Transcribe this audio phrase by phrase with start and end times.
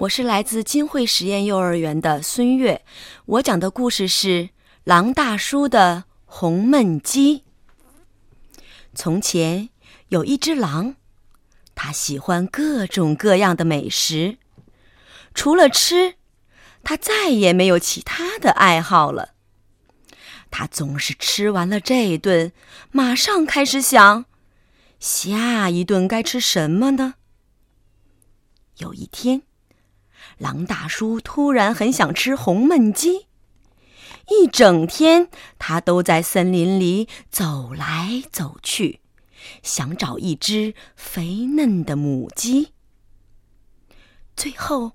[0.00, 2.82] 我是来自金汇实验幼儿园的孙悦，
[3.26, 4.28] 我讲的故事是
[4.84, 7.38] 《狼大叔的红焖鸡》。
[8.94, 9.68] 从前
[10.08, 10.94] 有一只狼，
[11.74, 14.38] 它喜欢各种各样的美食，
[15.34, 16.14] 除了吃，
[16.82, 19.34] 它再也没有其他的爱好了。
[20.50, 22.52] 它总是吃完了这一顿，
[22.90, 24.24] 马上开始想，
[24.98, 27.16] 下一顿该吃什么呢？
[28.78, 29.42] 有一天。
[30.40, 33.26] 狼大叔突然很想吃红焖鸡，
[34.28, 39.00] 一整天他都在森林里走来走去，
[39.62, 42.72] 想找一只肥嫩的母鸡。
[44.34, 44.92] 最后，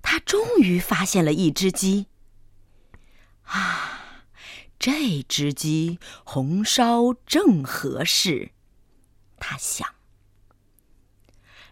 [0.00, 2.06] 他终于发现了一只鸡。
[3.42, 4.24] 啊，
[4.78, 8.52] 这只鸡红烧正合适，
[9.38, 9.99] 他想。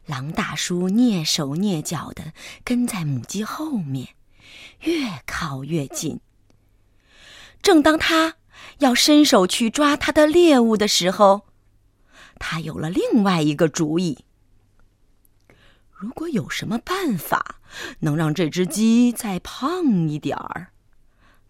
[0.06, 2.32] 狼大叔蹑手蹑脚的
[2.64, 4.14] 跟在母鸡后面，
[4.80, 6.20] 越靠越近。
[7.60, 8.36] 正当他
[8.78, 11.46] 要伸手去抓他的猎物的时候，
[12.38, 14.24] 他有了另外一个主意。
[15.90, 17.60] 如果有什么办法
[18.00, 20.72] 能让这只鸡再胖一点儿，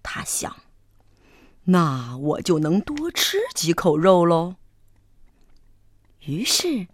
[0.03, 0.57] 他想，
[1.65, 4.57] 那我就能多吃几口肉喽。
[6.21, 6.89] 于是。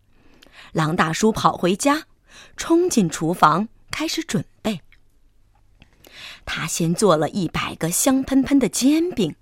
[0.73, 2.07] 狼大叔跑回家，
[2.57, 4.81] 冲进厨房开始准备。
[6.45, 9.35] 他先做了一百个香喷喷的煎饼，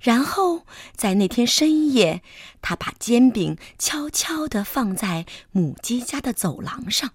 [0.00, 2.22] 然后在那天深夜，
[2.62, 7.10] 他把煎饼悄悄地放在母鸡家的走廊上。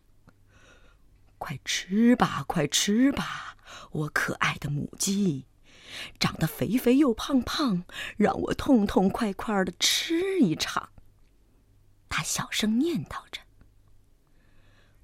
[1.37, 3.57] 快吃吧，快吃吧，
[3.91, 5.45] 我可爱的母鸡，
[6.19, 7.83] 长得肥肥又胖胖，
[8.15, 10.90] 让我痛痛快快的吃一场。
[12.21, 13.41] 小声念叨着。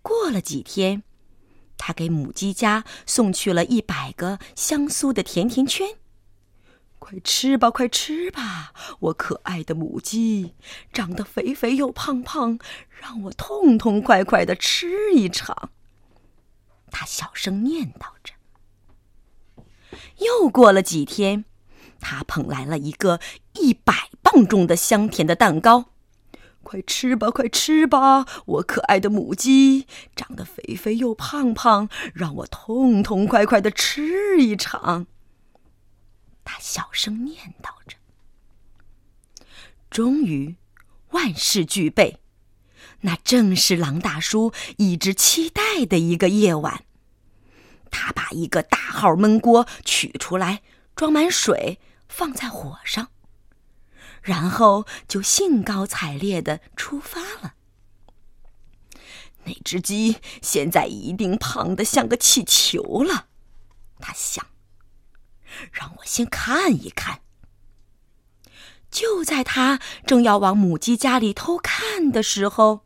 [0.01, 1.03] 过了几天，
[1.77, 5.97] 他给母鸡家送去了一百个香酥的甜甜圈。
[6.99, 10.55] 快吃吧，快吃吧，我可爱的母鸡，
[10.91, 15.71] 长得肥肥又胖胖，让我痛痛快快的吃一场。
[16.89, 18.33] 他小声念叨着。
[20.17, 21.45] 又过了几天，
[21.99, 23.19] 他捧来了一个
[23.53, 25.91] 一百磅重的香甜的蛋糕。
[26.67, 35.07] 快吃吧，快吃吧，我可爱的母鸡，长得肥肥又胖胖，让我痛痛快快的吃一场。
[36.43, 37.95] 他小声念叨着。
[39.89, 40.57] 终于，
[41.11, 42.19] 万事俱备，
[43.01, 46.83] 那正是狼大叔一直期待的一个夜晚。
[47.89, 50.61] 他把一个大号焖锅取出来，
[50.97, 51.79] 装满水，
[52.09, 53.07] 放在火上。
[54.27, 57.53] 然后就兴高采烈的出发了。
[59.45, 63.27] 那只鸡现在一定胖得像个气球了，
[64.01, 64.45] 他想。
[65.71, 67.21] 让我先看一看。
[68.91, 72.85] 就在他正要往母鸡家里偷看的时候，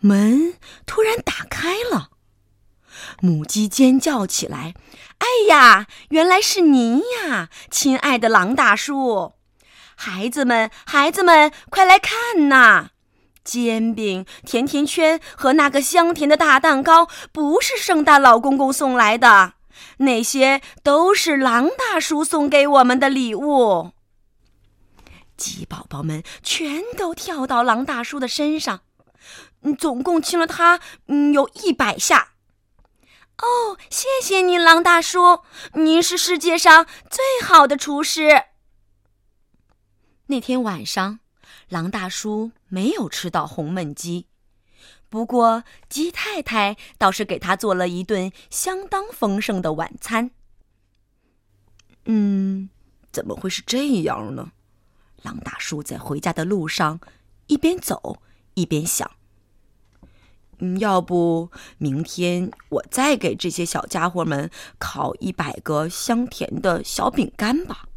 [0.00, 0.54] 门
[0.86, 2.12] 突然打开了，
[3.20, 4.74] 母鸡尖叫起来
[5.20, 9.34] ：“哎呀，原来是您呀，亲爱的狼大叔！”
[10.04, 12.88] 孩子们，孩子们，快来看呐！
[13.44, 19.52] 煎饼、甜甜圈和那个香甜的大蛋糕，不是圣诞老公公送来的，
[19.98, 23.92] 那些都是狼大叔送给我们的礼物。
[25.36, 28.80] 鸡宝宝们全都跳到狼大叔的身上，
[29.78, 32.32] 总共亲了他，嗯，有一百下。
[33.38, 35.42] 哦，谢谢您，狼大叔，
[35.74, 38.46] 您是世界上最好的厨师。
[40.26, 41.18] 那天晚上，
[41.68, 44.26] 狼大叔没有吃到红焖鸡，
[45.08, 50.30] 不过鸡太太倒是给他做了一顿相当丰盛的晚餐。
[52.06, 52.70] 嗯，
[53.12, 54.52] 怎么会是这样呢？
[55.22, 56.98] 狼大叔在回家的路上
[57.46, 58.22] 一边走
[58.54, 59.08] 一边想：“，
[60.80, 67.88] 要不明天我再给这些小家伙们烤一百个香甜的小饼干吧。”